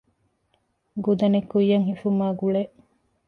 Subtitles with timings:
[1.05, 2.63] ގުދަނެއް ކުއްޔަށް ހިފުމާ ގުޅޭ